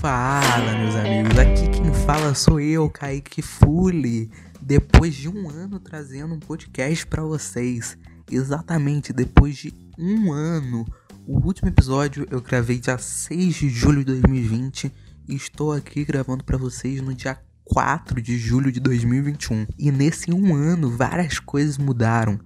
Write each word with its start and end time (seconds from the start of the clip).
Fala, 0.00 0.74
meus 0.78 0.96
amigos. 0.96 1.38
Aqui 1.38 1.68
quem 1.70 1.94
fala 2.04 2.34
sou 2.34 2.58
eu, 2.58 2.90
Kaique 2.90 3.40
Fule. 3.40 4.28
Depois 4.60 5.14
de 5.14 5.28
um 5.28 5.48
ano 5.48 5.78
trazendo 5.78 6.34
um 6.34 6.40
podcast 6.40 7.06
para 7.06 7.22
vocês. 7.22 7.96
Exatamente 8.30 9.12
depois 9.12 9.56
de 9.56 9.72
um 9.96 10.32
ano. 10.32 10.84
O 11.24 11.38
último 11.38 11.68
episódio 11.68 12.26
eu 12.32 12.40
gravei 12.40 12.80
dia 12.80 12.98
6 12.98 13.54
de 13.54 13.68
julho 13.68 14.00
de 14.00 14.06
2020 14.06 14.92
e 15.28 15.36
estou 15.36 15.72
aqui 15.72 16.04
gravando 16.04 16.42
para 16.42 16.58
vocês 16.58 17.00
no 17.00 17.14
dia 17.14 17.38
4 17.64 18.20
de 18.20 18.36
julho 18.36 18.72
de 18.72 18.80
2021. 18.80 19.66
E 19.78 19.92
nesse 19.92 20.32
um 20.32 20.54
ano 20.54 20.90
várias 20.90 21.38
coisas 21.38 21.78
mudaram. 21.78 22.40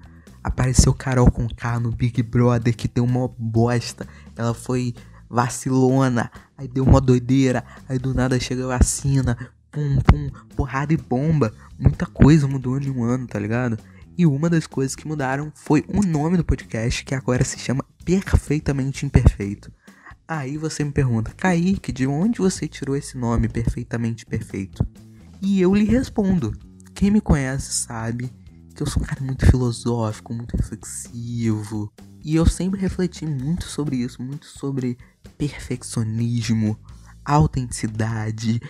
Apareceu 0.46 0.94
Carol 0.94 1.28
com 1.28 1.48
K 1.48 1.80
no 1.80 1.90
Big 1.90 2.22
Brother 2.22 2.72
que 2.72 2.86
deu 2.86 3.02
uma 3.02 3.26
bosta. 3.36 4.06
Ela 4.36 4.54
foi 4.54 4.94
vacilona, 5.28 6.30
aí 6.56 6.68
deu 6.68 6.84
uma 6.84 7.00
doideira, 7.00 7.64
aí 7.88 7.98
do 7.98 8.14
nada 8.14 8.38
chega 8.38 8.62
a 8.62 8.78
vacina, 8.78 9.36
pum, 9.72 9.98
pum, 10.02 10.30
porrada 10.54 10.94
e 10.94 10.96
bomba. 10.96 11.52
Muita 11.76 12.06
coisa 12.06 12.46
mudou 12.46 12.80
em 12.80 12.88
um 12.88 13.02
ano, 13.02 13.26
tá 13.26 13.40
ligado? 13.40 13.76
E 14.16 14.24
uma 14.24 14.48
das 14.48 14.68
coisas 14.68 14.94
que 14.94 15.08
mudaram 15.08 15.50
foi 15.52 15.84
o 15.88 16.00
nome 16.06 16.36
do 16.36 16.44
podcast, 16.44 17.04
que 17.04 17.16
agora 17.16 17.42
se 17.42 17.58
chama 17.58 17.84
Perfeitamente 18.04 19.04
Imperfeito. 19.04 19.72
Aí 20.28 20.56
você 20.56 20.84
me 20.84 20.92
pergunta, 20.92 21.32
Kaique, 21.36 21.90
de 21.90 22.06
onde 22.06 22.38
você 22.38 22.68
tirou 22.68 22.94
esse 22.94 23.18
nome 23.18 23.48
Perfeitamente 23.48 24.24
Perfeito? 24.24 24.86
E 25.42 25.60
eu 25.60 25.74
lhe 25.74 25.84
respondo: 25.84 26.56
quem 26.94 27.10
me 27.10 27.20
conhece 27.20 27.72
sabe 27.72 28.30
que 28.76 28.82
eu 28.82 28.86
sou 28.86 29.02
um 29.02 29.06
cara 29.06 29.22
muito 29.24 29.46
filosófico, 29.46 30.34
muito 30.34 30.54
reflexivo. 30.54 31.90
E 32.22 32.36
eu 32.36 32.44
sempre 32.44 32.78
refleti 32.78 33.24
muito 33.24 33.64
sobre 33.64 33.96
isso, 33.96 34.22
muito 34.22 34.46
sobre 34.46 34.98
perfeccionismo, 35.38 36.78
autenticidade, 37.24 38.60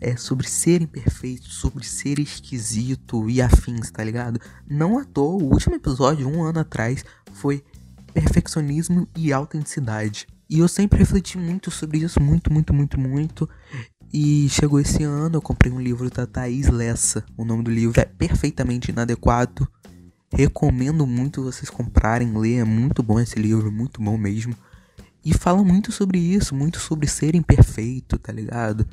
é 0.00 0.16
sobre 0.16 0.48
ser 0.48 0.80
imperfeito, 0.80 1.44
sobre 1.44 1.84
ser 1.84 2.18
esquisito 2.18 3.28
e 3.28 3.42
afins, 3.42 3.90
tá 3.90 4.02
ligado? 4.02 4.40
Não 4.68 4.98
à 4.98 5.04
toa, 5.04 5.42
o 5.42 5.52
último 5.52 5.74
episódio, 5.74 6.26
um 6.26 6.42
ano 6.42 6.60
atrás, 6.60 7.04
foi 7.34 7.62
perfeccionismo 8.14 9.06
e 9.14 9.32
autenticidade. 9.32 10.26
E 10.48 10.58
eu 10.58 10.68
sempre 10.68 10.98
refleti 10.98 11.38
muito 11.38 11.70
sobre 11.70 11.98
isso, 11.98 12.20
muito, 12.20 12.52
muito, 12.52 12.72
muito, 12.74 12.98
muito. 12.98 13.48
E 14.12 14.48
chegou 14.48 14.80
esse 14.80 15.04
ano, 15.04 15.36
eu 15.36 15.42
comprei 15.42 15.72
um 15.72 15.80
livro 15.80 16.10
da 16.10 16.26
Thaís 16.26 16.68
Lessa. 16.68 17.24
O 17.36 17.44
nome 17.44 17.62
do 17.62 17.70
livro 17.70 18.00
é 18.00 18.04
Perfeitamente 18.04 18.90
Inadequado. 18.90 19.68
Recomendo 20.32 21.06
muito 21.06 21.44
vocês 21.44 21.70
comprarem, 21.70 22.36
ler. 22.36 22.58
É 22.58 22.64
muito 22.64 23.04
bom 23.04 23.20
esse 23.20 23.38
livro, 23.38 23.70
muito 23.70 24.02
bom 24.02 24.18
mesmo. 24.18 24.56
E 25.24 25.32
fala 25.32 25.62
muito 25.62 25.92
sobre 25.92 26.18
isso, 26.18 26.56
muito 26.56 26.80
sobre 26.80 27.06
ser 27.06 27.36
imperfeito, 27.36 28.18
tá 28.18 28.32
ligado? 28.32 28.84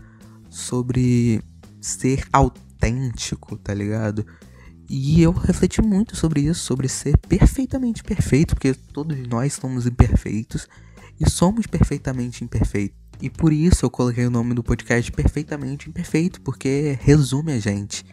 Sobre 0.51 1.41
ser 1.81 2.23
autêntico, 2.31 3.57
tá 3.57 3.73
ligado? 3.73 4.23
E 4.87 5.23
eu 5.23 5.31
refleti 5.31 5.81
muito 5.81 6.15
sobre 6.15 6.41
isso, 6.41 6.61
sobre 6.61 6.87
ser 6.87 7.17
perfeitamente 7.17 8.03
perfeito, 8.03 8.53
porque 8.53 8.75
todos 8.93 9.17
nós 9.27 9.53
somos 9.53 9.87
imperfeitos 9.87 10.67
e 11.19 11.27
somos 11.27 11.65
perfeitamente 11.65 12.43
imperfeitos. 12.43 13.06
E 13.21 13.29
por 13.29 13.51
isso 13.51 13.85
eu 13.85 13.89
coloquei 13.89 14.25
o 14.25 14.31
nome 14.31 14.53
do 14.53 14.63
podcast 14.63 15.11
Perfeitamente 15.11 15.89
Imperfeito, 15.89 16.41
porque 16.41 16.97
resume 17.01 17.53
a 17.53 17.59
gente. 17.59 18.05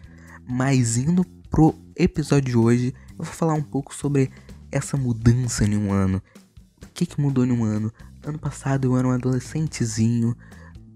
Mas 0.49 0.97
indo 0.97 1.25
pro 1.51 1.75
episódio 1.97 2.53
de 2.53 2.57
hoje, 2.57 2.95
eu 3.11 3.25
vou 3.25 3.35
falar 3.35 3.55
um 3.55 3.63
pouco 3.63 3.95
sobre 3.95 4.31
essa 4.73 4.97
mudança 4.97 5.65
em 5.65 5.77
um 5.77 5.93
ano 5.93 6.23
que, 6.95 7.05
que 7.05 7.21
mudou 7.21 7.45
em 7.45 7.51
um 7.51 7.65
ano? 7.65 7.93
Ano 8.25 8.39
passado 8.39 8.87
eu 8.87 8.97
era 8.97 9.07
um 9.07 9.11
adolescentezinho 9.11 10.35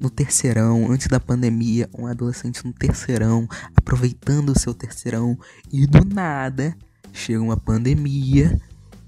no 0.00 0.08
terceirão, 0.08 0.90
antes 0.90 1.08
da 1.08 1.18
pandemia, 1.18 1.90
um 1.92 2.06
adolescente 2.06 2.64
no 2.64 2.72
terceirão, 2.72 3.48
aproveitando 3.76 4.50
o 4.50 4.58
seu 4.58 4.72
terceirão, 4.72 5.36
e 5.72 5.86
do 5.86 6.04
nada 6.04 6.74
chega 7.12 7.42
uma 7.42 7.56
pandemia 7.56 8.56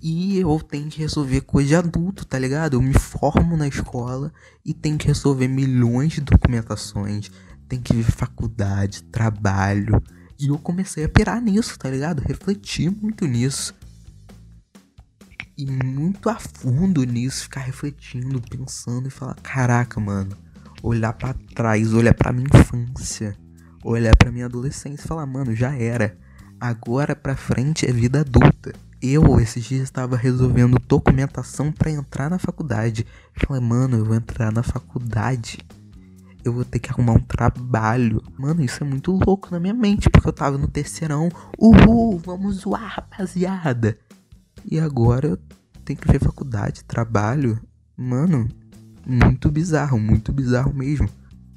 e 0.02 0.38
eu 0.38 0.58
tenho 0.60 0.88
que 0.88 1.00
resolver 1.00 1.42
coisa 1.42 1.68
de 1.68 1.74
adulto, 1.76 2.24
tá 2.24 2.38
ligado? 2.38 2.74
Eu 2.74 2.82
me 2.82 2.94
formo 2.94 3.56
na 3.56 3.68
escola 3.68 4.32
e 4.64 4.72
tenho 4.72 4.96
que 4.96 5.06
resolver 5.06 5.48
milhões 5.48 6.12
de 6.12 6.20
documentações, 6.20 7.30
tenho 7.68 7.82
que 7.82 7.94
ver 7.94 8.10
faculdade, 8.10 9.02
trabalho. 9.04 10.02
E 10.38 10.48
eu 10.48 10.58
comecei 10.58 11.04
a 11.04 11.08
pirar 11.08 11.40
nisso, 11.40 11.78
tá 11.78 11.90
ligado? 11.90 12.20
Refletir 12.20 12.90
muito 12.90 13.26
nisso 13.26 13.74
ir 15.62 15.84
muito 15.84 16.28
a 16.28 16.38
fundo 16.38 17.04
nisso, 17.04 17.44
ficar 17.44 17.60
refletindo, 17.60 18.40
pensando 18.40 19.08
e 19.08 19.10
falar: 19.10 19.34
caraca, 19.36 20.00
mano, 20.00 20.36
olhar 20.82 21.12
para 21.12 21.34
trás, 21.54 21.92
olhar 21.92 22.14
para 22.14 22.32
minha 22.32 22.48
infância, 22.54 23.36
olhar 23.84 24.16
para 24.16 24.32
minha 24.32 24.46
adolescência 24.46 25.04
e 25.04 25.08
falar: 25.08 25.26
mano, 25.26 25.54
já 25.54 25.74
era. 25.74 26.16
Agora 26.58 27.16
pra 27.16 27.36
frente 27.36 27.86
é 27.86 27.92
vida 27.92 28.20
adulta. 28.20 28.72
Eu, 29.02 29.40
esses 29.40 29.64
dias, 29.64 29.82
estava 29.82 30.14
resolvendo 30.14 30.78
documentação 30.86 31.72
para 31.72 31.90
entrar 31.90 32.28
na 32.28 32.38
faculdade. 32.38 33.06
Falei, 33.34 33.62
mano, 33.62 33.96
eu 33.96 34.04
vou 34.04 34.14
entrar 34.14 34.52
na 34.52 34.62
faculdade. 34.62 35.58
Eu 36.44 36.52
vou 36.52 36.64
ter 36.66 36.78
que 36.78 36.90
arrumar 36.90 37.12
um 37.12 37.20
trabalho. 37.20 38.22
Mano, 38.38 38.62
isso 38.62 38.84
é 38.84 38.86
muito 38.86 39.12
louco 39.12 39.48
na 39.50 39.58
minha 39.58 39.72
mente, 39.72 40.10
porque 40.10 40.28
eu 40.28 40.32
tava 40.32 40.58
no 40.58 40.68
terceirão. 40.68 41.30
Uhul, 41.58 42.18
vamos 42.18 42.56
zoar, 42.56 42.96
rapaziada. 42.96 43.98
E 44.70 44.78
agora 44.78 45.28
eu 45.28 45.38
tenho 45.82 45.98
que 45.98 46.10
ver 46.10 46.20
faculdade, 46.20 46.84
trabalho. 46.84 47.58
Mano, 47.96 48.48
muito 49.06 49.50
bizarro, 49.50 49.98
muito 49.98 50.30
bizarro 50.30 50.74
mesmo. 50.74 51.08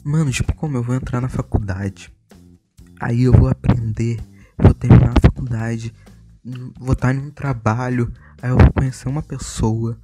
Mano, 0.04 0.32
tipo, 0.32 0.56
como 0.56 0.78
eu 0.78 0.84
vou 0.84 0.96
entrar 0.96 1.20
na 1.20 1.30
faculdade? 1.30 2.10
Aí 3.00 3.24
eu 3.24 3.34
vou 3.34 3.50
aprender, 3.50 4.20
vou 4.58 4.74
terminar 4.74 5.14
a 5.18 5.22
faculdade, 5.22 5.94
vou 6.80 6.94
estar 6.94 7.14
em 7.14 7.20
um 7.20 7.32
trabalho, 7.32 8.12
aí 8.42 8.50
eu 8.50 8.58
vou 8.58 8.72
conhecer 8.74 9.08
uma 9.08 9.22
pessoa, 9.22 9.98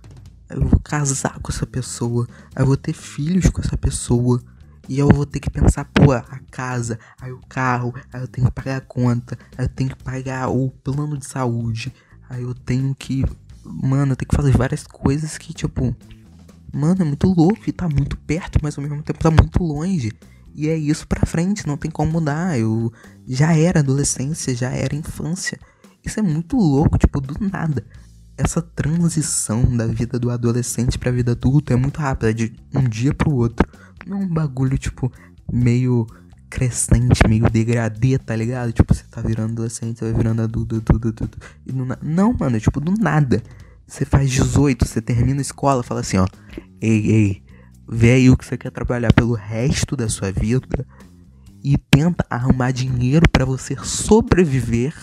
aí 0.49 0.57
eu 0.57 0.65
vou 0.65 0.79
casar 0.79 1.39
com 1.39 1.51
essa 1.51 1.65
pessoa, 1.65 2.27
aí 2.55 2.63
eu 2.63 2.67
vou 2.67 2.77
ter 2.77 2.93
filhos 2.93 3.49
com 3.49 3.61
essa 3.61 3.77
pessoa. 3.77 4.41
E 4.87 4.97
eu 4.97 5.07
vou 5.07 5.23
ter 5.23 5.39
que 5.39 5.51
pensar, 5.51 5.85
pô, 5.85 6.11
a 6.11 6.23
casa, 6.49 6.97
aí 7.21 7.31
o 7.31 7.39
carro, 7.47 7.93
aí 8.11 8.21
eu 8.21 8.27
tenho 8.27 8.47
que 8.47 8.53
pagar 8.53 8.77
a 8.77 8.81
conta, 8.81 9.37
aí 9.55 9.65
eu 9.65 9.69
tenho 9.69 9.91
que 9.91 10.03
pagar 10.03 10.49
o 10.49 10.71
plano 10.71 11.15
de 11.15 11.27
saúde, 11.27 11.93
Aí 12.29 12.43
eu 12.43 12.53
tenho 12.53 12.95
que. 12.95 13.25
Mano, 13.65 14.13
eu 14.13 14.15
tenho 14.15 14.29
que 14.29 14.35
fazer 14.35 14.55
várias 14.55 14.85
coisas 14.85 15.37
que, 15.37 15.51
tipo. 15.53 15.95
Mano, 16.71 17.01
é 17.01 17.05
muito 17.05 17.27
louco 17.27 17.63
e 17.65 17.71
tá 17.71 17.89
muito 17.89 18.15
perto, 18.15 18.59
mas 18.61 18.77
ao 18.77 18.83
mesmo 18.83 19.01
tempo 19.01 19.19
tá 19.19 19.31
muito 19.31 19.63
longe. 19.63 20.11
E 20.53 20.69
é 20.69 20.77
isso 20.77 21.07
pra 21.07 21.25
frente, 21.25 21.65
não 21.65 21.75
tem 21.75 21.89
como 21.89 22.11
mudar. 22.11 22.59
Eu 22.59 22.93
já 23.27 23.55
era 23.55 23.79
adolescência, 23.79 24.55
já 24.55 24.69
era 24.69 24.95
infância. 24.95 25.59
Isso 26.03 26.19
é 26.19 26.23
muito 26.23 26.57
louco, 26.57 26.97
tipo, 26.97 27.19
do 27.19 27.35
nada. 27.39 27.85
Essa 28.37 28.61
transição 28.61 29.75
da 29.75 29.85
vida 29.85 30.17
do 30.17 30.29
adolescente 30.29 30.97
pra 30.97 31.11
vida 31.11 31.33
adulta 31.33 31.73
é 31.73 31.75
muito 31.75 31.99
rápida, 31.99 32.33
de 32.33 32.55
um 32.73 32.83
dia 32.83 33.13
pro 33.13 33.33
outro. 33.33 33.67
Não 34.07 34.21
é 34.21 34.23
um 34.23 34.27
bagulho, 34.27 34.77
tipo, 34.77 35.11
meio 35.51 36.07
crescente, 36.49 37.27
meio 37.27 37.49
degradê, 37.49 38.17
tá 38.17 38.35
ligado? 38.35 38.71
Tipo, 38.71 38.93
você 38.93 39.03
tá 39.09 39.21
virando 39.21 39.53
adolescente, 39.53 39.99
você 39.99 40.05
vai 40.05 40.13
virando 40.13 40.41
adulto, 40.41 40.77
adulto, 40.77 41.07
adulto. 41.07 41.37
E 41.65 41.71
não, 41.71 41.87
não, 42.01 42.35
mano, 42.37 42.57
é 42.57 42.59
tipo, 42.59 42.79
do 42.79 42.93
nada. 42.93 43.43
Você 43.85 44.05
faz 44.05 44.29
18, 44.31 44.85
você 44.85 45.01
termina 45.01 45.39
a 45.39 45.41
escola, 45.41 45.83
fala 45.83 46.01
assim, 46.01 46.17
ó. 46.17 46.27
Ei, 46.81 47.11
ei, 47.11 47.43
vê 47.87 48.13
aí 48.13 48.29
o 48.29 48.37
que 48.37 48.45
você 48.45 48.57
quer 48.57 48.71
trabalhar 48.71 49.11
pelo 49.13 49.33
resto 49.33 49.95
da 49.95 50.07
sua 50.07 50.31
vida 50.31 50.85
e 51.63 51.77
tenta 51.77 52.25
arrumar 52.29 52.71
dinheiro 52.71 53.27
para 53.29 53.45
você 53.45 53.75
sobreviver 53.83 54.93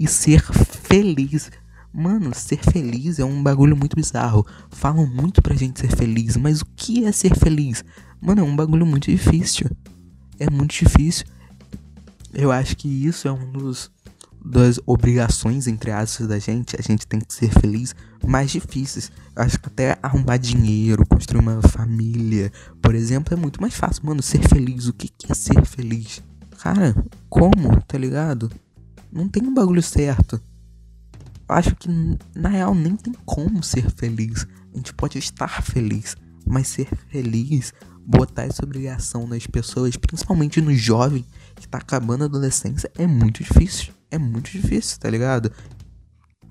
e 0.00 0.08
ser 0.08 0.42
feliz. 0.42 1.52
Mano, 1.92 2.34
ser 2.34 2.58
feliz 2.58 3.20
é 3.20 3.24
um 3.24 3.40
bagulho 3.40 3.76
muito 3.76 3.94
bizarro. 3.94 4.44
Falam 4.70 5.06
muito 5.06 5.40
pra 5.40 5.54
gente 5.54 5.78
ser 5.78 5.94
feliz, 5.94 6.36
mas 6.36 6.60
o 6.62 6.66
que 6.74 7.04
é 7.04 7.12
ser 7.12 7.36
feliz? 7.36 7.84
Mano, 8.20 8.40
é 8.40 8.44
um 8.44 8.56
bagulho 8.56 8.84
muito 8.84 9.08
difícil 9.08 9.70
é 10.40 10.50
muito 10.50 10.74
difícil. 10.74 11.26
Eu 12.32 12.50
acho 12.50 12.76
que 12.76 12.88
isso 12.88 13.28
é 13.28 13.32
um 13.32 13.52
dos 13.52 13.90
das 14.42 14.80
obrigações 14.86 15.66
entre 15.66 15.90
aspas 15.90 16.26
da 16.26 16.38
gente, 16.38 16.74
a 16.74 16.80
gente 16.82 17.06
tem 17.06 17.20
que 17.20 17.34
ser 17.34 17.50
feliz, 17.50 17.94
mais 18.26 18.50
difíceis. 18.50 19.12
Eu 19.36 19.42
acho 19.42 19.60
que 19.60 19.66
até 19.66 19.98
arrumar 20.02 20.38
dinheiro, 20.38 21.06
construir 21.06 21.42
uma 21.42 21.60
família, 21.60 22.50
por 22.80 22.94
exemplo, 22.94 23.34
é 23.34 23.36
muito 23.36 23.60
mais 23.60 23.74
fácil. 23.74 24.06
Mano, 24.06 24.22
ser 24.22 24.40
feliz, 24.48 24.86
o 24.86 24.94
que 24.94 25.10
é 25.28 25.34
ser 25.34 25.62
feliz? 25.66 26.22
Cara, 26.58 26.96
como, 27.28 27.82
tá 27.86 27.98
ligado? 27.98 28.50
Não 29.12 29.28
tem 29.28 29.42
um 29.42 29.54
bagulho 29.54 29.82
certo. 29.82 30.40
Acho 31.48 31.74
que 31.74 31.88
na 32.34 32.48
real 32.48 32.74
nem 32.74 32.94
tem 32.96 33.12
como 33.24 33.62
ser 33.62 33.90
feliz. 33.90 34.46
A 34.72 34.76
gente 34.76 34.94
pode 34.94 35.18
estar 35.18 35.62
feliz, 35.62 36.16
mas 36.46 36.68
ser 36.68 36.88
feliz 37.08 37.72
botar 38.06 38.44
essa 38.44 38.64
obrigação 38.64 39.26
nas 39.26 39.46
pessoas, 39.46 39.96
principalmente 39.96 40.60
no 40.60 40.74
jovem 40.74 41.24
que 41.56 41.68
tá 41.68 41.78
acabando 41.78 42.22
a 42.22 42.26
adolescência, 42.26 42.90
é 42.96 43.06
muito 43.06 43.42
difícil. 43.42 43.92
É 44.10 44.18
muito 44.18 44.50
difícil, 44.50 44.98
tá 44.98 45.08
ligado? 45.08 45.52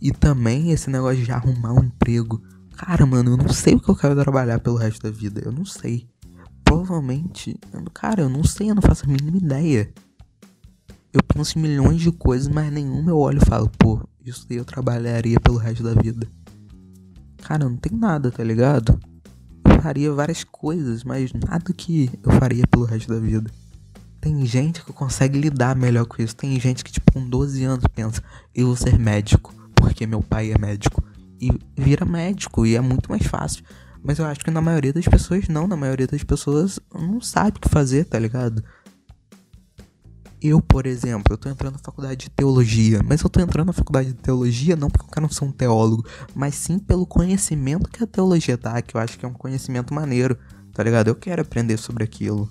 E 0.01 0.11
também 0.11 0.71
esse 0.71 0.89
negócio 0.89 1.23
de 1.23 1.31
arrumar 1.31 1.73
um 1.73 1.83
emprego. 1.83 2.41
Cara, 2.77 3.05
mano, 3.05 3.31
eu 3.31 3.37
não 3.37 3.49
sei 3.49 3.75
o 3.75 3.79
que 3.79 3.89
eu 3.89 3.95
quero 3.95 4.15
trabalhar 4.15 4.59
pelo 4.59 4.77
resto 4.77 5.01
da 5.03 5.11
vida. 5.11 5.41
Eu 5.43 5.51
não 5.51 5.65
sei. 5.65 6.07
Provavelmente. 6.63 7.59
Cara, 7.93 8.21
eu 8.21 8.29
não 8.29 8.43
sei, 8.43 8.69
eu 8.71 8.75
não 8.75 8.81
faço 8.81 9.03
a 9.05 9.07
mínima 9.07 9.37
ideia. 9.37 9.91
Eu 11.11 11.21
penso 11.23 11.57
em 11.57 11.61
milhões 11.61 12.01
de 12.01 12.11
coisas, 12.11 12.47
mas 12.47 12.71
nenhuma 12.71 13.09
eu 13.09 13.17
olho 13.17 13.39
e 13.41 13.45
falo, 13.45 13.69
pô, 13.79 13.99
isso 14.23 14.45
daí 14.47 14.57
eu 14.57 14.65
trabalharia 14.65 15.39
pelo 15.39 15.57
resto 15.57 15.83
da 15.83 15.99
vida. 15.99 16.27
Cara, 17.41 17.67
não 17.67 17.75
tem 17.75 17.97
nada, 17.97 18.29
tá 18.29 18.43
ligado? 18.43 18.99
Eu 19.65 19.81
faria 19.81 20.13
várias 20.13 20.43
coisas, 20.43 21.03
mas 21.03 21.33
nada 21.33 21.73
que 21.73 22.11
eu 22.23 22.31
faria 22.33 22.67
pelo 22.67 22.85
resto 22.85 23.11
da 23.11 23.19
vida. 23.19 23.49
Tem 24.21 24.45
gente 24.45 24.83
que 24.83 24.93
consegue 24.93 25.39
lidar 25.39 25.75
melhor 25.75 26.05
com 26.05 26.21
isso. 26.21 26.35
Tem 26.35 26.59
gente 26.59 26.83
que, 26.83 26.91
tipo, 26.91 27.11
com 27.11 27.27
12 27.27 27.63
anos 27.63 27.85
pensa, 27.95 28.21
eu 28.53 28.67
vou 28.67 28.75
ser 28.75 28.99
médico, 28.99 29.53
porque 29.73 30.05
meu 30.05 30.21
pai 30.21 30.51
é 30.51 30.57
médico. 30.59 31.03
E 31.41 31.49
vira 31.75 32.05
médico, 32.05 32.65
e 32.65 32.75
é 32.75 32.81
muito 32.81 33.09
mais 33.09 33.25
fácil. 33.25 33.63
Mas 34.03 34.19
eu 34.19 34.25
acho 34.25 34.41
que 34.41 34.51
na 34.51 34.61
maioria 34.61 34.93
das 34.93 35.07
pessoas 35.07 35.47
não, 35.47 35.67
na 35.67 35.75
maioria 35.75 36.07
das 36.07 36.23
pessoas 36.23 36.79
não 36.93 37.19
sabe 37.21 37.57
o 37.57 37.61
que 37.61 37.69
fazer, 37.69 38.05
tá 38.05 38.19
ligado? 38.19 38.63
Eu, 40.41 40.61
por 40.61 40.85
exemplo, 40.85 41.33
eu 41.33 41.37
tô 41.37 41.49
entrando 41.49 41.73
na 41.73 41.79
faculdade 41.79 42.15
de 42.15 42.29
teologia, 42.29 43.01
mas 43.03 43.21
eu 43.21 43.29
tô 43.29 43.41
entrando 43.41 43.67
na 43.67 43.73
faculdade 43.73 44.13
de 44.13 44.13
teologia 44.13 44.75
não 44.75 44.89
porque 44.89 45.05
eu 45.05 45.11
quero 45.11 45.33
ser 45.33 45.43
um 45.43 45.51
teólogo, 45.51 46.05
mas 46.33 46.55
sim 46.55 46.79
pelo 46.79 47.05
conhecimento 47.05 47.89
que 47.89 48.01
a 48.01 48.07
teologia 48.07 48.55
dá, 48.55 48.81
que 48.81 48.95
eu 48.95 49.01
acho 49.01 49.19
que 49.19 49.25
é 49.25 49.27
um 49.27 49.33
conhecimento 49.33 49.93
maneiro, 49.93 50.37
tá 50.73 50.81
ligado? 50.81 51.09
Eu 51.09 51.15
quero 51.15 51.41
aprender 51.41 51.75
sobre 51.77 52.05
aquilo, 52.05 52.49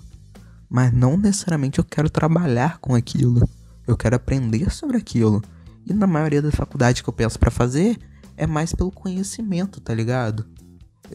mas 0.69 0.93
não 0.93 1.17
necessariamente 1.17 1.79
eu 1.79 1.83
quero 1.83 2.11
trabalhar 2.11 2.77
com 2.77 2.93
aquilo. 2.93 3.49
Eu 3.87 3.97
quero 3.97 4.15
aprender 4.15 4.69
sobre 4.69 4.97
aquilo. 4.97 5.41
E 5.83 5.91
na 5.91 6.05
maioria 6.05 6.43
das 6.43 6.53
faculdades 6.53 7.01
que 7.01 7.09
eu 7.09 7.13
penso 7.13 7.39
para 7.39 7.49
fazer 7.49 7.97
é 8.37 8.45
mais 8.45 8.71
pelo 8.71 8.91
conhecimento, 8.91 9.81
tá 9.81 9.95
ligado? 9.95 10.45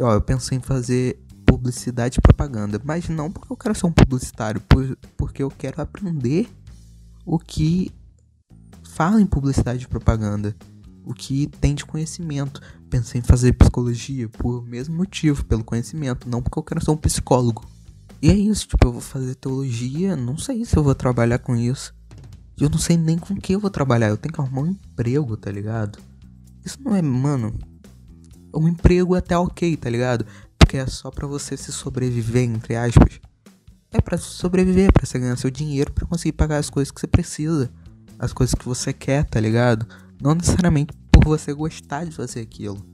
Ó, 0.00 0.12
eu 0.12 0.20
pensei 0.20 0.58
em 0.58 0.60
fazer 0.60 1.20
publicidade 1.46 2.18
e 2.18 2.20
propaganda, 2.20 2.80
mas 2.82 3.08
não 3.08 3.30
porque 3.30 3.52
eu 3.52 3.56
quero 3.56 3.76
ser 3.76 3.86
um 3.86 3.92
publicitário, 3.92 4.60
por, 4.62 4.98
porque 5.16 5.40
eu 5.40 5.50
quero 5.50 5.80
aprender 5.80 6.48
o 7.24 7.38
que 7.38 7.90
fala 8.82 9.20
em 9.20 9.26
publicidade 9.26 9.84
e 9.84 9.88
propaganda, 9.88 10.54
o 11.04 11.12
que 11.12 11.46
tem 11.60 11.74
de 11.74 11.84
conhecimento. 11.84 12.60
Pensei 12.88 13.20
em 13.20 13.24
fazer 13.24 13.52
psicologia 13.54 14.28
por 14.28 14.64
mesmo 14.64 14.96
motivo, 14.96 15.44
pelo 15.44 15.64
conhecimento, 15.64 16.28
não 16.28 16.42
porque 16.42 16.58
eu 16.58 16.62
quero 16.62 16.84
ser 16.84 16.90
um 16.90 16.96
psicólogo. 16.96 17.64
E 18.22 18.30
é 18.30 18.34
isso, 18.34 18.68
tipo, 18.68 18.86
eu 18.86 18.92
vou 18.92 19.00
fazer 19.00 19.34
teologia, 19.34 20.16
não 20.16 20.38
sei 20.38 20.64
se 20.64 20.76
eu 20.76 20.82
vou 20.82 20.94
trabalhar 20.94 21.38
com 21.38 21.56
isso. 21.56 21.94
Eu 22.58 22.70
não 22.70 22.78
sei 22.78 22.96
nem 22.96 23.18
com 23.18 23.34
que 23.34 23.54
eu 23.54 23.60
vou 23.60 23.70
trabalhar, 23.70 24.08
eu 24.08 24.16
tenho 24.16 24.32
que 24.32 24.40
arrumar 24.40 24.62
um 24.62 24.68
emprego, 24.68 25.36
tá 25.36 25.50
ligado? 25.50 25.98
Isso 26.64 26.78
não 26.80 26.94
é, 26.94 27.02
mano. 27.02 27.52
Um 28.54 28.68
emprego 28.68 29.16
é 29.16 29.18
até 29.18 29.36
ok, 29.36 29.76
tá 29.76 29.90
ligado? 29.90 30.24
Porque 30.56 30.76
é 30.76 30.86
só 30.86 31.10
para 31.10 31.26
você 31.26 31.56
se 31.56 31.72
sobreviver, 31.72 32.44
entre 32.44 32.76
aspas. 32.76 33.20
É 33.96 34.00
para 34.00 34.18
sobreviver, 34.18 34.92
para 34.92 35.06
você 35.06 35.20
ganhar 35.20 35.36
seu 35.36 35.52
dinheiro, 35.52 35.92
para 35.92 36.04
conseguir 36.04 36.32
pagar 36.32 36.58
as 36.58 36.68
coisas 36.68 36.90
que 36.90 37.00
você 37.00 37.06
precisa, 37.06 37.70
as 38.18 38.32
coisas 38.32 38.52
que 38.52 38.64
você 38.64 38.92
quer, 38.92 39.24
tá 39.24 39.38
ligado? 39.38 39.86
Não 40.20 40.34
necessariamente 40.34 40.92
por 41.12 41.24
você 41.24 41.54
gostar 41.54 42.04
de 42.04 42.10
fazer 42.10 42.40
aquilo. 42.40 42.84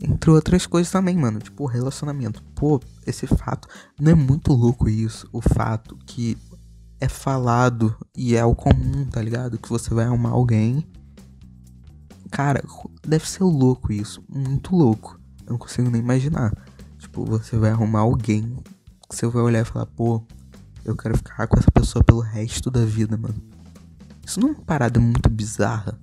Entre 0.00 0.30
outras 0.30 0.66
coisas 0.66 0.90
também, 0.90 1.14
mano, 1.14 1.40
tipo 1.40 1.66
relacionamento. 1.66 2.42
Pô, 2.54 2.80
esse 3.06 3.26
fato 3.26 3.68
não 4.00 4.12
é 4.12 4.14
muito 4.14 4.54
louco 4.54 4.88
isso, 4.88 5.28
o 5.30 5.42
fato 5.42 5.94
que 6.06 6.38
é 6.98 7.06
falado 7.06 7.94
e 8.16 8.34
é 8.34 8.42
o 8.46 8.54
comum, 8.54 9.04
tá 9.04 9.20
ligado? 9.20 9.58
Que 9.58 9.68
você 9.68 9.92
vai 9.92 10.06
amar 10.06 10.32
alguém. 10.32 10.86
Cara, 12.30 12.64
deve 13.06 13.28
ser 13.28 13.44
louco 13.44 13.92
isso, 13.92 14.24
muito 14.26 14.74
louco. 14.74 15.20
Eu 15.46 15.52
não 15.52 15.58
consigo 15.58 15.90
nem 15.90 16.00
imaginar. 16.00 16.50
Tipo, 16.98 17.26
você 17.26 17.58
vai 17.58 17.72
arrumar 17.72 18.00
alguém 18.00 18.56
você 19.14 19.26
vai 19.26 19.42
olhar 19.42 19.60
e 19.60 19.64
falar, 19.64 19.86
pô, 19.86 20.22
eu 20.84 20.96
quero 20.96 21.16
ficar 21.16 21.46
com 21.46 21.58
essa 21.58 21.70
pessoa 21.70 22.04
pelo 22.04 22.20
resto 22.20 22.70
da 22.70 22.84
vida, 22.84 23.16
mano. 23.16 23.40
Isso 24.24 24.40
não 24.40 24.48
é 24.48 24.52
uma 24.52 24.64
parada 24.64 24.98
muito 24.98 25.28
bizarra. 25.28 25.98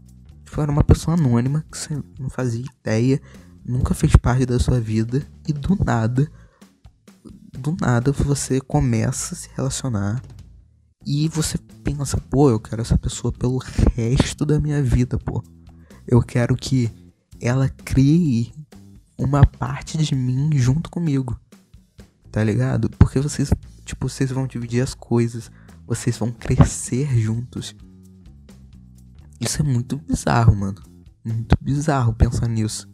Tipo, 0.45 0.61
era 0.61 0.71
uma 0.71 0.83
pessoa 0.83 1.17
anônima 1.17 1.65
que 1.69 1.77
você 1.77 2.01
não 2.19 2.29
fazia 2.29 2.65
ideia, 2.79 3.21
nunca 3.65 3.93
fez 3.93 4.15
parte 4.15 4.45
da 4.45 4.59
sua 4.59 4.79
vida 4.79 5.25
e 5.47 5.53
do 5.53 5.75
nada, 5.83 6.29
do 7.53 7.75
nada 7.79 8.11
você 8.11 8.61
começa 8.61 9.33
a 9.33 9.37
se 9.37 9.49
relacionar 9.55 10.21
e 11.05 11.27
você 11.29 11.57
pensa, 11.83 12.17
pô, 12.17 12.49
eu 12.49 12.59
quero 12.59 12.81
essa 12.81 12.97
pessoa 12.97 13.31
pelo 13.31 13.57
resto 13.95 14.45
da 14.45 14.59
minha 14.59 14.81
vida, 14.81 15.17
pô. 15.17 15.43
Eu 16.07 16.21
quero 16.21 16.55
que 16.55 16.89
ela 17.39 17.67
crie 17.69 18.53
uma 19.17 19.45
parte 19.45 19.97
de 19.97 20.15
mim 20.15 20.49
junto 20.53 20.89
comigo 20.89 21.39
tá 22.31 22.43
ligado? 22.43 22.89
Porque 22.89 23.19
vocês, 23.19 23.51
tipo, 23.83 24.07
vocês 24.07 24.31
vão 24.31 24.47
dividir 24.47 24.81
as 24.81 24.93
coisas, 24.93 25.51
vocês 25.85 26.17
vão 26.17 26.31
crescer 26.31 27.07
juntos. 27.19 27.75
Isso 29.39 29.61
é 29.61 29.65
muito 29.65 29.97
bizarro, 29.97 30.55
mano. 30.55 30.81
Muito 31.25 31.55
bizarro 31.59 32.13
pensar 32.13 32.47
nisso. 32.47 32.87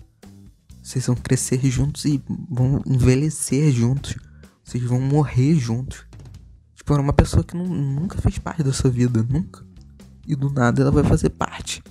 Vocês 0.81 1.05
vão 1.05 1.15
crescer 1.15 1.59
juntos 1.69 2.05
e 2.05 2.21
vão 2.49 2.81
envelhecer 2.85 3.71
juntos. 3.71 4.15
Vocês 4.63 4.83
vão 4.83 4.99
morrer 4.99 5.55
juntos. 5.55 6.05
Tipo, 6.75 6.93
era 6.93 7.01
uma 7.01 7.13
pessoa 7.13 7.43
que 7.43 7.55
não, 7.55 7.65
nunca 7.65 8.19
fez 8.19 8.39
parte 8.39 8.63
da 8.63 8.73
sua 8.73 8.89
vida, 8.89 9.21
nunca. 9.21 9.65
E 10.25 10.35
do 10.35 10.49
nada 10.49 10.81
ela 10.81 10.91
vai 10.91 11.03
fazer 11.03 11.29
parte. 11.29 11.83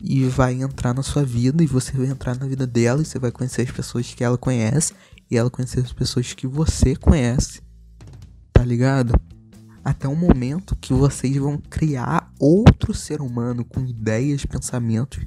E 0.00 0.24
vai 0.24 0.54
entrar 0.54 0.94
na 0.94 1.02
sua 1.02 1.24
vida 1.24 1.62
e 1.62 1.66
você 1.66 1.92
vai 1.92 2.06
entrar 2.06 2.38
na 2.38 2.46
vida 2.46 2.66
dela 2.66 3.02
e 3.02 3.04
você 3.04 3.18
vai 3.18 3.30
conhecer 3.30 3.62
as 3.62 3.70
pessoas 3.70 4.14
que 4.14 4.24
ela 4.24 4.38
conhece 4.38 4.94
e 5.30 5.36
ela 5.36 5.50
conhecer 5.50 5.80
as 5.80 5.92
pessoas 5.92 6.32
que 6.32 6.46
você 6.46 6.96
conhece, 6.96 7.62
tá 8.52 8.64
ligado? 8.64 9.14
Até 9.84 10.08
o 10.08 10.16
momento 10.16 10.76
que 10.76 10.92
vocês 10.92 11.36
vão 11.36 11.56
criar 11.56 12.30
outro 12.38 12.92
ser 12.92 13.20
humano 13.20 13.64
com 13.64 13.80
ideias, 13.80 14.44
pensamentos. 14.44 15.24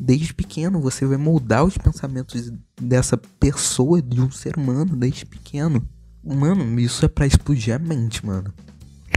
Desde 0.00 0.32
pequeno 0.32 0.80
você 0.80 1.04
vai 1.04 1.16
moldar 1.16 1.64
os 1.64 1.76
pensamentos 1.76 2.52
dessa 2.80 3.16
pessoa, 3.16 4.00
de 4.00 4.20
um 4.20 4.30
ser 4.30 4.56
humano, 4.56 4.96
desde 4.96 5.26
pequeno. 5.26 5.86
Mano, 6.24 6.78
isso 6.78 7.04
é 7.04 7.08
pra 7.08 7.26
explodir 7.26 7.74
a 7.74 7.78
mente, 7.78 8.24
mano. 8.24 8.54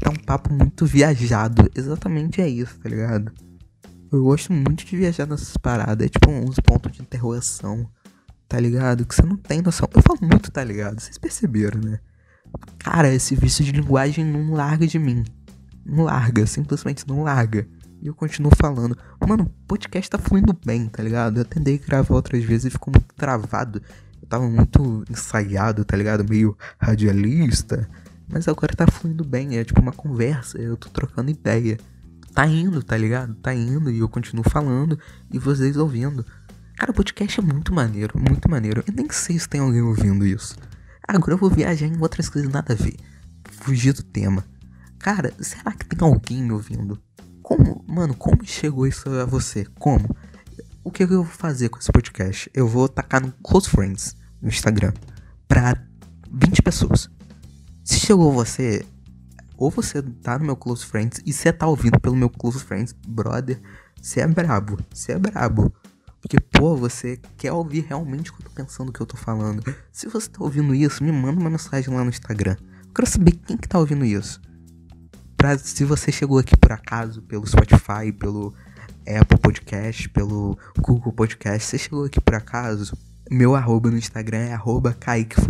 É 0.01 0.09
um 0.09 0.15
papo 0.15 0.51
muito 0.51 0.85
viajado. 0.85 1.69
Exatamente 1.75 2.41
é 2.41 2.49
isso, 2.49 2.79
tá 2.79 2.89
ligado? 2.89 3.31
Eu 4.11 4.23
gosto 4.23 4.51
muito 4.51 4.83
de 4.83 4.97
viajar 4.97 5.27
nessas 5.27 5.55
paradas. 5.55 6.05
É 6.05 6.09
tipo 6.09 6.29
uns 6.29 6.59
pontos 6.59 6.91
de 6.91 7.01
interrogação 7.01 7.87
tá 8.51 8.59
ligado? 8.59 9.05
Que 9.05 9.15
você 9.15 9.21
não 9.21 9.37
tem 9.37 9.61
noção. 9.61 9.87
Eu 9.95 10.01
falo 10.01 10.19
muito, 10.21 10.51
tá 10.51 10.61
ligado? 10.61 10.99
Vocês 10.99 11.17
perceberam, 11.17 11.79
né? 11.79 11.99
Cara, 12.79 13.07
esse 13.07 13.33
vício 13.33 13.63
de 13.63 13.71
linguagem 13.71 14.25
não 14.25 14.51
larga 14.51 14.85
de 14.85 14.99
mim. 14.99 15.23
Não 15.85 16.03
larga, 16.03 16.45
simplesmente 16.45 17.07
não 17.07 17.23
larga. 17.23 17.65
E 18.01 18.07
eu 18.07 18.13
continuo 18.13 18.51
falando. 18.53 18.97
Mano, 19.25 19.45
o 19.45 19.65
podcast 19.65 20.09
tá 20.09 20.17
fluindo 20.17 20.53
bem, 20.65 20.89
tá 20.89 21.01
ligado? 21.01 21.37
Eu 21.39 21.45
tentei 21.45 21.77
gravar 21.77 22.13
outras 22.13 22.43
vezes 22.43 22.65
e 22.65 22.69
ficou 22.71 22.93
muito 22.93 23.15
travado. 23.15 23.81
Eu 24.21 24.27
tava 24.27 24.49
muito 24.49 25.05
ensaiado, 25.09 25.85
tá 25.85 25.95
ligado? 25.95 26.25
Meio 26.29 26.57
radialista. 26.77 27.89
Mas 28.27 28.49
agora 28.49 28.75
tá 28.75 28.85
fluindo 28.85 29.23
bem, 29.23 29.57
é 29.57 29.63
tipo 29.63 29.79
uma 29.79 29.93
conversa, 29.93 30.57
eu 30.57 30.75
tô 30.75 30.89
trocando 30.89 31.31
ideia. 31.31 31.77
Tá 32.33 32.45
indo, 32.45 32.83
tá 32.83 32.97
ligado? 32.97 33.33
Tá 33.35 33.53
indo 33.53 33.89
e 33.89 33.99
eu 33.99 34.09
continuo 34.09 34.43
falando 34.43 34.99
e 35.31 35.39
vocês 35.39 35.77
ouvindo. 35.77 36.25
Cara, 36.81 36.93
o 36.93 36.95
podcast 36.95 37.39
é 37.39 37.43
muito 37.43 37.71
maneiro, 37.71 38.19
muito 38.19 38.49
maneiro. 38.49 38.83
Eu 38.87 38.93
nem 38.95 39.07
sei 39.11 39.37
se 39.37 39.47
tem 39.47 39.61
alguém 39.61 39.83
ouvindo 39.83 40.25
isso. 40.25 40.57
Agora 41.07 41.33
eu 41.33 41.37
vou 41.37 41.47
viajar 41.47 41.85
em 41.85 42.01
outras 42.01 42.27
coisas 42.27 42.51
nada 42.51 42.73
a 42.73 42.75
ver. 42.75 42.95
Fugir 43.51 43.93
do 43.93 44.01
tema. 44.01 44.43
Cara, 44.97 45.31
será 45.39 45.73
que 45.73 45.85
tem 45.85 45.99
alguém 46.01 46.41
me 46.41 46.51
ouvindo? 46.51 46.99
Como, 47.43 47.85
mano, 47.87 48.15
como 48.15 48.43
chegou 48.43 48.87
isso 48.87 49.07
a 49.11 49.25
você? 49.25 49.63
Como? 49.77 50.09
O 50.83 50.89
que 50.89 51.03
eu 51.03 51.07
vou 51.07 51.23
fazer 51.23 51.69
com 51.69 51.77
esse 51.77 51.91
podcast? 51.91 52.49
Eu 52.51 52.67
vou 52.67 52.89
tacar 52.89 53.21
no 53.21 53.31
Close 53.43 53.69
Friends 53.69 54.15
no 54.41 54.49
Instagram 54.49 54.91
pra 55.47 55.77
20 56.31 56.63
pessoas. 56.63 57.11
Se 57.83 57.99
chegou 57.99 58.33
você, 58.33 58.83
ou 59.55 59.69
você 59.69 60.01
tá 60.01 60.39
no 60.39 60.45
meu 60.45 60.55
Close 60.55 60.83
Friends 60.83 61.21
e 61.27 61.31
você 61.31 61.53
tá 61.53 61.67
ouvindo 61.67 61.99
pelo 61.99 62.15
meu 62.15 62.27
Close 62.31 62.57
Friends, 62.57 62.91
brother, 63.07 63.61
você 64.01 64.21
é 64.21 64.27
brabo, 64.27 64.79
você 64.91 65.11
é 65.11 65.19
brabo. 65.19 65.71
Porque, 66.21 66.39
pô, 66.39 66.75
você 66.75 67.19
quer 67.37 67.51
ouvir 67.51 67.85
realmente 67.87 68.29
o 68.29 68.33
que 68.35 68.41
eu 68.41 68.49
tô 68.49 68.51
pensando 68.51 68.89
o 68.89 68.93
que 68.93 69.01
eu 69.01 69.05
tô 69.05 69.17
falando. 69.17 69.63
Se 69.91 70.07
você 70.07 70.29
tá 70.29 70.43
ouvindo 70.43 70.73
isso, 70.75 71.03
me 71.03 71.11
manda 71.11 71.39
uma 71.39 71.49
mensagem 71.49 71.93
lá 71.93 72.03
no 72.03 72.09
Instagram. 72.09 72.55
Eu 72.85 72.93
quero 72.93 73.09
saber 73.09 73.31
quem 73.31 73.57
que 73.57 73.67
tá 73.67 73.79
ouvindo 73.79 74.05
isso. 74.05 74.39
Pra, 75.35 75.57
se 75.57 75.83
você 75.83 76.11
chegou 76.11 76.37
aqui 76.37 76.55
por 76.55 76.71
acaso, 76.71 77.23
pelo 77.23 77.47
Spotify, 77.47 78.11
pelo 78.17 78.53
Apple 79.07 79.39
Podcast, 79.39 80.07
pelo 80.09 80.57
Google 80.77 81.11
Podcast, 81.11 81.67
você 81.67 81.79
chegou 81.79 82.05
aqui 82.05 82.21
por 82.21 82.35
acaso, 82.35 82.95
meu 83.31 83.55
arroba 83.55 83.89
no 83.89 83.97
Instagram 83.97 84.39
é 84.39 84.53
arroba. 84.53 84.93
K-A-Y-C-K-F-U-L-Y. 84.99 85.45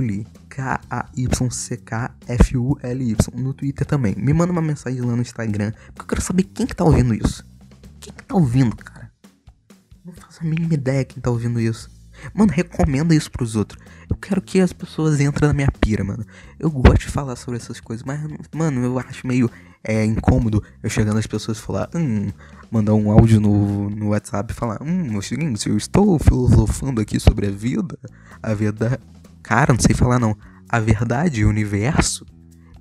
No 3.34 3.54
Twitter 3.56 3.88
também. 3.88 4.14
Me 4.16 4.32
manda 4.34 4.52
uma 4.52 4.62
mensagem 4.62 5.02
lá 5.02 5.16
no 5.16 5.22
Instagram, 5.24 5.72
porque 5.88 6.02
eu 6.02 6.08
quero 6.08 6.22
saber 6.22 6.44
quem 6.44 6.68
que 6.68 6.76
tá 6.76 6.84
ouvindo 6.84 7.16
isso. 7.16 7.44
Quem 8.00 8.14
que 8.14 8.24
tá 8.24 8.36
ouvindo, 8.36 8.76
cara? 8.76 9.01
Não 10.04 10.14
faço 10.14 10.42
a 10.42 10.44
mínima 10.44 10.74
ideia 10.74 11.06
quem 11.06 11.22
tá 11.22 11.30
ouvindo 11.30 11.60
isso. 11.60 11.90
Mano, 12.34 12.52
recomenda 12.52 13.14
isso 13.14 13.30
pros 13.30 13.56
outros. 13.56 13.80
Eu 14.10 14.16
quero 14.16 14.42
que 14.42 14.60
as 14.60 14.74
pessoas 14.74 15.20
entrem 15.20 15.48
na 15.48 15.54
minha 15.54 15.72
pira, 15.72 16.04
mano. 16.04 16.26
Eu 16.60 16.72
gosto 16.72 17.02
de 17.02 17.08
falar 17.08 17.36
sobre 17.36 17.58
essas 17.58 17.80
coisas, 17.80 18.04
mas, 18.04 18.20
mano, 18.54 18.84
eu 18.84 18.98
acho 19.00 19.26
meio 19.28 19.50
é, 19.84 20.04
incômodo 20.04 20.64
eu 20.82 20.90
chegando 20.90 21.18
as 21.18 21.28
pessoas 21.28 21.58
e 21.58 21.62
falar, 21.62 21.90
hum, 21.96 22.32
mandar 22.70 22.94
um 22.94 23.12
áudio 23.12 23.40
no, 23.40 23.90
no 23.90 24.10
WhatsApp 24.10 24.52
e 24.52 24.56
falar, 24.56 24.82
hum, 24.82 25.16
o 25.16 25.22
seguinte, 25.22 25.70
eu 25.70 25.78
estou 25.78 26.18
filosofando 26.18 27.00
aqui 27.00 27.20
sobre 27.20 27.48
a 27.48 27.52
vida, 27.52 27.98
a 28.42 28.54
verdade. 28.54 29.00
Cara, 29.44 29.74
não 29.74 29.80
sei 29.80 29.96
falar 29.96 30.20
não. 30.20 30.36
A 30.68 30.80
verdade, 30.80 31.46
o 31.46 31.50
universo. 31.50 32.26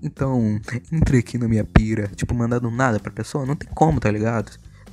Então, 0.02 0.58
entre 0.90 1.18
aqui 1.18 1.36
na 1.36 1.46
minha 1.46 1.64
pira, 1.64 2.08
tipo, 2.08 2.34
mandando 2.34 2.70
nada 2.70 2.98
pra 2.98 3.12
pessoa, 3.12 3.44
não 3.44 3.56
tem 3.56 3.68
como, 3.74 4.00
tá 4.00 4.10
ligado? 4.10 4.52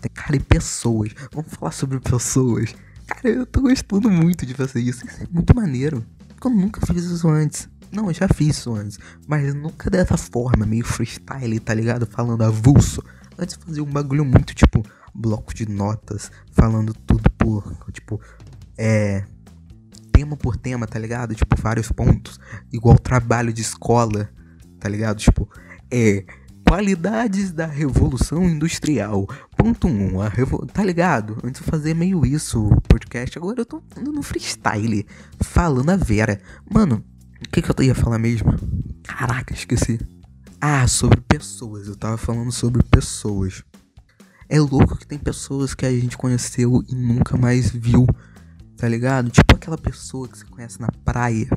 Cara 0.10 0.36
e 0.36 0.40
pessoas. 0.40 1.12
Vamos 1.34 1.54
falar 1.54 1.72
sobre 1.72 2.00
pessoas. 2.00 2.76
Cara, 3.08 3.30
eu 3.30 3.46
tô 3.46 3.62
gostando 3.62 4.10
muito 4.10 4.46
de 4.46 4.54
fazer 4.54 4.82
isso. 4.82 5.06
Isso 5.06 5.24
é 5.24 5.28
muito 5.32 5.56
maneiro. 5.56 6.06
Eu 6.44 6.50
nunca 6.50 6.86
fiz 6.86 7.06
isso 7.06 7.28
antes. 7.30 7.70
Não, 7.92 8.08
eu 8.08 8.14
já 8.14 8.28
fiz 8.28 8.58
isso 8.58 8.74
antes. 8.74 9.00
Mas 9.28 9.54
nunca 9.54 9.90
dessa 9.90 10.18
forma, 10.18 10.66
meio 10.66 10.86
freestyle, 10.86 11.60
tá 11.60 11.74
ligado? 11.74 12.06
Falando 12.06 12.44
avulso. 12.44 13.04
Antes 13.38 13.56
fazia 13.56 13.84
um 13.84 13.92
bagulho 13.92 14.26
muito 14.26 14.54
tipo 14.54 14.84
bloco 15.14 15.54
de 15.54 15.68
notas, 15.68 16.32
falando 16.52 16.94
tudo 16.94 17.30
por, 17.32 17.76
tipo, 17.92 18.22
é. 18.78 19.24
Tema 20.12 20.36
por 20.36 20.58
tema, 20.58 20.88
tá 20.88 20.98
ligado? 20.98 21.36
Tipo, 21.36 21.56
vários 21.62 21.92
pontos. 21.92 22.40
Igual 22.72 22.98
trabalho 22.98 23.54
de 23.54 23.62
escola, 23.62 24.30
tá 24.80 24.90
ligado? 24.90 25.20
Tipo, 25.20 25.50
é 25.92 26.26
Qualidades 26.68 27.54
da 27.54 27.66
Revolução 27.66 28.44
Industrial. 28.44 29.26
Ponto 29.56 29.88
1. 29.88 30.16
Um, 30.16 30.22
a 30.22 30.28
revo... 30.28 30.66
Tá 30.66 30.84
ligado? 30.84 31.38
Antes 31.42 31.62
eu 31.62 31.68
fazia 31.68 31.96
meio 31.96 32.26
isso, 32.26 32.68
o 32.68 32.82
podcast. 32.82 33.38
Agora 33.38 33.62
eu 33.62 33.66
tô 33.66 33.82
no 34.06 34.22
freestyle. 34.22 35.08
Falando 35.40 35.92
a 35.92 35.96
Vera. 35.96 36.42
Mano, 36.70 37.02
o 37.42 37.50
que, 37.50 37.62
que 37.62 37.72
eu 37.72 37.86
ia 37.86 37.96
falar 37.96 38.20
mesmo? 38.20 38.54
Caraca, 39.02 39.54
esqueci. 39.54 39.98
Ah, 40.60 40.86
sobre 40.90 41.22
pessoas. 41.22 41.88
Eu 41.88 41.96
tava 41.96 42.18
falando 42.18 42.52
sobre 42.52 42.84
pessoas. 42.84 43.64
É 44.50 44.60
louco 44.60 44.98
que 44.98 45.08
tem 45.08 45.18
pessoas 45.18 45.74
que 45.74 45.86
a 45.86 45.92
gente 45.92 46.18
conheceu 46.18 46.84
e 46.90 46.94
nunca 46.94 47.38
mais 47.38 47.72
viu. 47.72 48.06
Tá 48.76 48.90
ligado? 48.90 49.30
Tipo 49.30 49.56
aquela 49.56 49.78
pessoa 49.78 50.28
que 50.28 50.38
você 50.38 50.46
conhece 50.46 50.82
na 50.82 50.90
praia. 51.06 51.48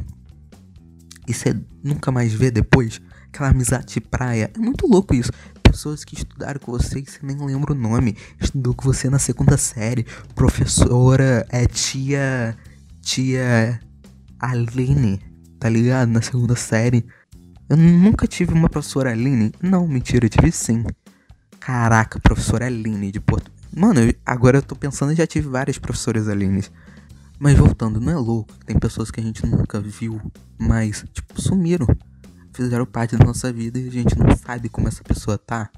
E 1.26 1.34
você 1.34 1.60
nunca 1.82 2.12
mais 2.12 2.32
vê 2.32 2.48
depois 2.48 3.00
aquela 3.32 3.50
amizade 3.50 3.94
de 3.94 4.00
praia. 4.00 4.50
É 4.54 4.58
muito 4.58 4.87
louco 4.87 5.14
isso. 5.14 5.30
Pessoas 5.62 6.04
que 6.04 6.14
estudaram 6.14 6.60
com 6.60 6.72
você 6.72 6.99
e 6.99 7.06
você 7.06 7.20
nem 7.22 7.37
lembra 7.38 7.72
o 7.72 7.76
nome. 7.76 8.16
Estudou 8.40 8.75
com 8.75 8.84
você 8.84 9.08
na 9.08 9.18
segunda 9.18 9.56
série. 9.56 10.04
Professora 10.34 11.46
é 11.49 11.64
tia. 11.66 12.56
Tia. 13.00 13.80
Aline, 14.38 15.20
tá 15.58 15.68
ligado? 15.68 16.08
Na 16.08 16.22
segunda 16.22 16.56
série. 16.56 17.04
Eu 17.68 17.76
nunca 17.76 18.26
tive 18.26 18.52
uma 18.52 18.68
professora 18.68 19.12
Aline. 19.12 19.52
Não, 19.62 19.87
mentira, 19.87 20.25
eu 20.25 20.30
tive 20.30 20.50
sim. 20.50 20.84
Caraca, 21.60 22.18
professora 22.18 22.66
Aline 22.66 23.12
de 23.12 23.20
Porto. 23.20 23.50
Mano, 23.72 24.00
eu, 24.00 24.14
agora 24.25 24.58
eu 24.58 24.62
tô 24.62 24.75
pensando, 24.75 25.12
eu 25.12 25.16
já 25.16 25.26
tive 25.26 25.49
várias 25.49 25.78
professoras 25.78 26.26
Aline. 26.26 26.64
Mas 27.38 27.56
voltando, 27.56 28.00
não 28.00 28.10
é 28.10 28.16
louco? 28.16 28.52
Tem 28.66 28.78
pessoas 28.78 29.10
que 29.10 29.20
a 29.20 29.22
gente 29.22 29.46
nunca 29.46 29.80
viu, 29.80 30.20
mas, 30.58 31.04
tipo, 31.12 31.40
sumiram 31.40 31.87
fizeram 32.52 32.87
parte 32.87 33.16
da 33.16 33.25
nossa 33.25 33.52
vida 33.52 33.78
e 33.78 33.88
a 33.88 33.90
gente 33.90 34.19
não 34.19 34.37
sabe 34.37 34.69
como 34.69 34.88
essa 34.88 35.02
pessoa 35.02 35.38
tá. 35.38 35.71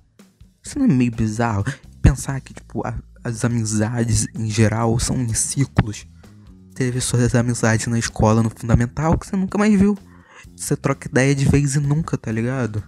Isso 0.63 0.79
não 0.79 0.87
é 0.87 0.89
meio 0.89 1.11
bizarro? 1.11 1.65
Pensar 2.01 2.41
que, 2.41 2.55
tipo, 2.55 2.87
a, 2.87 2.95
as 3.25 3.45
amizades 3.45 4.27
em 4.35 4.49
geral 4.49 4.99
são 4.99 5.17
em 5.21 5.35
ciclos. 5.35 6.07
Teve 6.75 7.01
suas 7.01 7.35
amizades 7.35 7.87
na 7.87 7.99
escola, 7.99 8.43
no 8.43 8.51
fundamental, 8.51 9.19
que 9.19 9.27
você 9.27 9.37
nunca 9.37 9.59
mais 9.59 9.79
viu. 9.79 9.97
Você 10.57 10.77
troca 10.77 11.09
ideia 11.09 11.35
de 11.35 11.45
vez 11.45 11.75
e 11.75 11.81
nunca, 11.81 12.17
tá 12.17 12.31
ligado? 12.33 12.83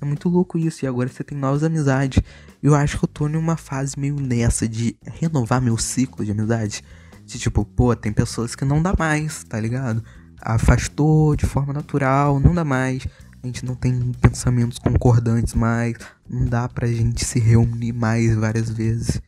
É 0.00 0.04
muito 0.04 0.28
louco 0.28 0.58
isso, 0.58 0.84
e 0.84 0.88
agora 0.88 1.08
você 1.08 1.24
tem 1.24 1.36
novas 1.36 1.64
amizades. 1.64 2.22
Eu 2.62 2.74
acho 2.74 2.98
que 2.98 3.04
eu 3.04 3.08
tô 3.08 3.28
em 3.28 3.36
uma 3.36 3.56
fase 3.56 3.98
meio 3.98 4.16
nessa 4.16 4.68
de 4.68 4.96
renovar 5.04 5.60
meu 5.60 5.78
ciclo 5.78 6.24
de 6.24 6.32
amizade. 6.32 6.84
De 7.24 7.38
tipo, 7.38 7.64
pô, 7.64 7.94
tem 7.96 8.12
pessoas 8.12 8.54
que 8.54 8.64
não 8.64 8.82
dá 8.82 8.94
mais, 8.96 9.42
tá 9.44 9.58
ligado? 9.58 10.02
Afastou 10.46 11.34
de 11.34 11.44
forma 11.44 11.72
natural, 11.72 12.38
não 12.38 12.54
dá 12.54 12.64
mais. 12.64 13.06
A 13.42 13.46
gente 13.46 13.64
não 13.64 13.74
tem 13.74 14.12
pensamentos 14.20 14.78
concordantes 14.78 15.54
mais, 15.54 15.96
não 16.28 16.46
dá 16.46 16.68
pra 16.68 16.86
gente 16.86 17.24
se 17.24 17.38
reunir 17.38 17.92
mais 17.92 18.34
várias 18.34 18.70
vezes. 18.70 19.20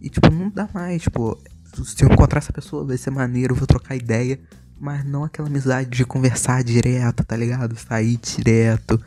E 0.00 0.08
tipo, 0.08 0.30
não 0.30 0.50
dá 0.50 0.68
mais, 0.72 1.02
tipo, 1.02 1.38
se 1.84 2.04
eu 2.04 2.08
encontrar 2.12 2.38
essa 2.38 2.52
pessoa 2.52 2.84
vai 2.84 2.96
ser 2.96 3.10
maneiro, 3.10 3.54
vou 3.54 3.66
trocar 3.66 3.96
ideia, 3.96 4.38
mas 4.80 5.04
não 5.04 5.24
aquela 5.24 5.48
amizade 5.48 5.90
de 5.90 6.04
conversar 6.04 6.62
direto, 6.62 7.24
tá 7.24 7.36
ligado? 7.36 7.76
Sair 7.76 8.16
direto. 8.16 9.00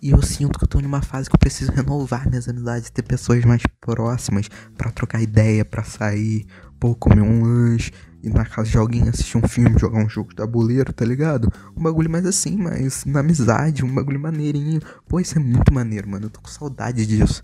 E 0.00 0.10
eu 0.10 0.22
sinto 0.22 0.58
que 0.58 0.64
eu 0.64 0.68
tô 0.68 0.80
numa 0.80 1.02
fase 1.02 1.28
que 1.28 1.34
eu 1.34 1.40
preciso 1.40 1.72
renovar 1.72 2.28
minhas 2.28 2.48
amizades, 2.48 2.90
ter 2.90 3.02
pessoas 3.02 3.44
mais 3.44 3.62
próximas 3.80 4.48
para 4.76 4.92
trocar 4.92 5.20
ideia, 5.20 5.64
para 5.64 5.82
sair, 5.82 6.46
pô, 6.78 6.94
comer 6.94 7.22
um 7.22 7.42
lanche, 7.42 7.92
ir 8.22 8.32
na 8.32 8.44
casa 8.44 8.70
de 8.70 8.76
alguém, 8.76 9.08
assistir 9.08 9.36
um 9.36 9.46
filme, 9.46 9.78
jogar 9.78 9.98
um 9.98 10.08
jogo 10.08 10.30
de 10.30 10.36
tabuleiro, 10.36 10.92
tá 10.92 11.04
ligado? 11.04 11.52
Um 11.76 11.82
bagulho 11.82 12.10
mais 12.10 12.26
assim, 12.26 12.56
mas 12.56 13.04
na 13.04 13.20
amizade, 13.20 13.84
um 13.84 13.94
bagulho 13.94 14.20
maneirinho. 14.20 14.80
Pô, 15.08 15.20
isso 15.20 15.36
é 15.36 15.40
muito 15.40 15.72
maneiro, 15.72 16.08
mano. 16.08 16.26
Eu 16.26 16.30
tô 16.30 16.40
com 16.40 16.48
saudade 16.48 17.06
disso. 17.06 17.42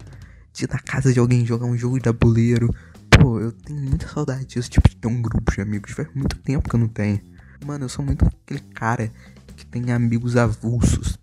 De 0.53 0.65
ir 0.65 0.71
na 0.71 0.79
casa 0.79 1.13
de 1.13 1.19
alguém 1.19 1.45
jogar 1.45 1.67
um 1.67 1.77
jogo 1.77 1.97
de 1.97 2.05
tabuleiro. 2.05 2.73
Pô, 3.11 3.41
eu 3.41 3.53
tenho 3.53 3.81
muita 3.81 4.09
saudade 4.09 4.45
disso, 4.45 4.71
tipo, 4.71 4.89
de 4.89 4.97
ter 4.97 5.09
um 5.09 5.21
grupo 5.21 5.53
de 5.53 5.61
amigos. 5.61 5.93
Faz 5.93 6.09
muito 6.15 6.37
tempo 6.39 6.69
que 6.69 6.77
eu 6.77 6.81
não 6.81 6.89
tenho. 6.89 7.21
Mano, 7.65 7.85
eu 7.85 7.89
sou 7.89 8.05
muito 8.05 8.25
aquele 8.27 8.61
cara 8.75 9.11
que 9.57 9.67
tem 9.67 9.93
amigos 9.93 10.37
avulsos. 10.37 11.19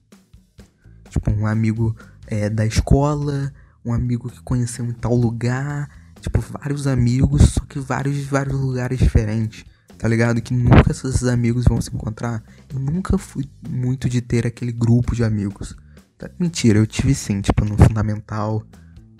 Tipo, 1.09 1.31
um 1.31 1.45
amigo 1.45 1.95
é, 2.27 2.49
da 2.49 2.65
escola, 2.65 3.53
um 3.85 3.93
amigo 3.93 4.29
que 4.29 4.41
conheceu 4.41 4.85
em 4.85 4.93
tal 4.93 5.15
lugar 5.15 5.89
tipo, 6.21 6.39
vários 6.39 6.87
amigos, 6.87 7.41
só 7.53 7.61
que 7.65 7.79
vários 7.79 8.23
vários 8.25 8.59
lugares 8.59 8.99
diferentes. 8.99 9.65
Tá 9.97 10.07
ligado? 10.07 10.41
Que 10.41 10.53
nunca 10.53 10.91
esses 10.91 11.23
amigos 11.25 11.65
vão 11.65 11.79
se 11.79 11.93
encontrar. 11.93 12.43
Eu 12.73 12.79
nunca 12.79 13.17
fui 13.17 13.47
muito 13.67 14.09
de 14.09 14.19
ter 14.21 14.47
aquele 14.47 14.71
grupo 14.71 15.15
de 15.15 15.23
amigos. 15.23 15.75
Tá, 16.17 16.29
mentira, 16.39 16.79
eu 16.79 16.87
tive 16.87 17.13
sim, 17.13 17.39
tipo, 17.41 17.63
no 17.65 17.77
fundamental, 17.77 18.65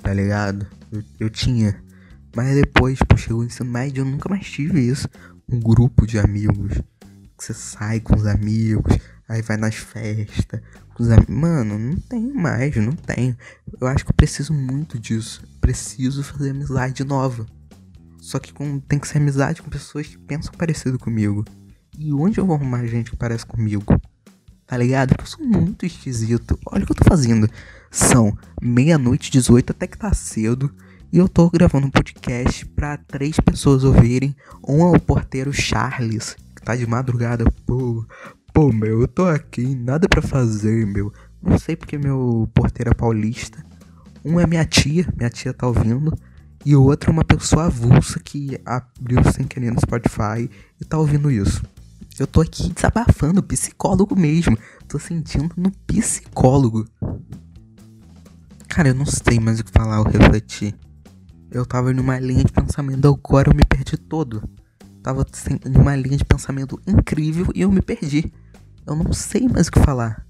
tá 0.01 0.11
ligado? 0.13 0.65
Eu, 0.91 1.03
eu 1.19 1.29
tinha. 1.29 1.83
Mas 2.35 2.55
depois, 2.55 2.97
tipo, 2.97 3.17
chegou 3.17 3.41
o 3.41 3.43
ensino 3.43 3.69
médio, 3.69 4.01
eu 4.01 4.05
nunca 4.05 4.29
mais 4.29 4.49
tive 4.49 4.79
isso. 4.79 5.07
Um 5.47 5.59
grupo 5.59 6.07
de 6.07 6.17
amigos. 6.17 6.73
Que 7.37 7.45
você 7.45 7.53
sai 7.53 7.99
com 7.99 8.15
os 8.15 8.25
amigos, 8.25 8.97
aí 9.27 9.41
vai 9.41 9.57
nas 9.57 9.75
festas. 9.75 10.61
Os. 10.97 11.07
Mano, 11.27 11.77
não 11.77 11.95
tenho 11.97 12.33
mais, 12.33 12.75
não 12.75 12.93
tenho. 12.93 13.35
Eu 13.79 13.87
acho 13.87 14.03
que 14.03 14.11
eu 14.11 14.15
preciso 14.15 14.53
muito 14.53 14.97
disso 14.99 15.43
preciso 15.61 16.23
fazer 16.23 16.49
amizade 16.49 17.03
nova. 17.05 17.45
Só 18.19 18.39
que 18.39 18.51
com, 18.51 18.79
tem 18.79 18.99
que 18.99 19.07
ser 19.07 19.19
amizade 19.19 19.61
com 19.61 19.69
pessoas 19.69 20.07
que 20.07 20.17
pensam 20.17 20.51
parecido 20.53 20.99
comigo. 20.99 21.45
E 21.97 22.11
onde 22.13 22.39
eu 22.39 22.45
vou 22.45 22.55
arrumar 22.55 22.85
gente 22.85 23.11
que 23.11 23.17
parece 23.17 23.45
comigo? 23.45 23.85
Tá 24.65 24.77
ligado? 24.77 25.15
Eu 25.17 25.25
sou 25.25 25.45
muito 25.45 25.85
esquisito. 25.85 26.57
Olha 26.65 26.83
o 26.83 26.85
que 26.85 26.91
eu 26.91 26.95
tô 26.95 27.05
fazendo. 27.05 27.49
São 27.89 28.37
meia-noite 28.61 29.31
18 29.31 29.71
até 29.71 29.85
que 29.85 29.97
tá 29.97 30.13
cedo. 30.13 30.73
E 31.11 31.17
eu 31.17 31.27
tô 31.27 31.49
gravando 31.49 31.87
um 31.87 31.91
podcast 31.91 32.65
pra 32.67 32.95
três 32.95 33.37
pessoas 33.37 33.83
ouvirem. 33.83 34.35
Um 34.65 34.81
é 34.81 34.95
o 34.95 34.99
porteiro 34.99 35.51
Charles, 35.51 36.37
que 36.55 36.61
tá 36.63 36.75
de 36.75 36.87
madrugada. 36.87 37.43
Pô, 37.65 38.05
pô, 38.53 38.71
meu, 38.71 39.01
eu 39.01 39.07
tô 39.07 39.25
aqui, 39.25 39.75
nada 39.75 40.07
para 40.07 40.21
fazer, 40.21 40.87
meu. 40.87 41.11
Não 41.41 41.57
sei 41.57 41.75
porque 41.75 41.97
meu 41.97 42.49
porteiro 42.53 42.91
é 42.91 42.93
paulista. 42.93 43.61
Um 44.23 44.39
é 44.39 44.45
minha 44.45 44.65
tia, 44.65 45.07
minha 45.17 45.29
tia 45.29 45.53
tá 45.53 45.67
ouvindo. 45.67 46.13
E 46.63 46.75
o 46.75 46.83
outro 46.83 47.09
é 47.09 47.13
uma 47.13 47.23
pessoa 47.23 47.65
avulsa 47.65 48.19
que 48.19 48.59
abriu 48.65 49.23
sem 49.31 49.45
querer 49.45 49.71
no 49.71 49.79
Spotify 49.79 50.49
e 50.79 50.85
tá 50.85 50.97
ouvindo 50.97 51.31
isso. 51.31 51.63
Eu 52.19 52.27
tô 52.27 52.41
aqui 52.41 52.71
desabafando, 52.71 53.41
psicólogo 53.41 54.15
mesmo. 54.15 54.55
Tô 54.87 54.99
sentindo 54.99 55.51
no 55.57 55.71
psicólogo. 55.87 56.85
Cara, 58.67 58.89
eu 58.89 58.93
não 58.93 59.05
sei 59.05 59.39
mais 59.39 59.59
o 59.59 59.63
que 59.63 59.71
falar, 59.71 59.97
eu 59.97 60.03
refleti. 60.03 60.75
Eu 61.49 61.65
tava 61.65 61.91
numa 61.91 62.19
linha 62.19 62.43
de 62.43 62.51
pensamento, 62.51 63.07
agora 63.07 63.49
eu 63.49 63.55
me 63.55 63.63
perdi 63.65 63.97
todo. 63.97 64.47
Tava 65.01 65.25
numa 65.65 65.95
linha 65.95 66.17
de 66.17 66.23
pensamento 66.23 66.79
incrível 66.85 67.47
e 67.55 67.61
eu 67.61 67.71
me 67.71 67.81
perdi. 67.81 68.31
Eu 68.85 68.95
não 68.95 69.11
sei 69.11 69.47
mais 69.47 69.67
o 69.67 69.71
que 69.71 69.79
falar. 69.79 70.25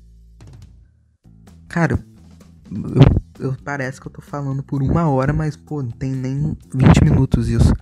Cara, 1.68 2.04
eu 2.72 3.21
eu, 3.42 3.56
parece 3.64 4.00
que 4.00 4.08
eu 4.08 4.12
tô 4.12 4.22
falando 4.22 4.62
por 4.62 4.84
uma 4.84 5.10
hora, 5.10 5.34
mas, 5.34 5.56
pô, 5.56 5.82
não 5.82 5.92
tem 5.92 6.12
nem 6.12 6.56
20 6.74 7.04
minutos 7.04 7.50
isso. 7.50 7.74